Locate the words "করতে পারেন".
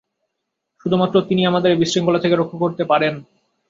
2.57-3.13